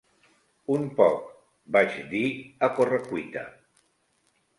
[0.75, 1.27] "Un poc",
[1.75, 2.21] vaig dir,
[2.69, 3.45] a correcuita.